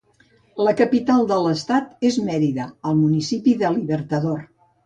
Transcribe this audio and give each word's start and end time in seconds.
La 0.67 0.71
capital 0.79 1.27
de 1.33 1.37
l'estat 1.47 2.09
és 2.11 2.19
Mérida, 2.31 2.67
al 2.93 2.99
municipi 3.05 3.57
de 3.63 3.73
Libertador. 3.77 4.43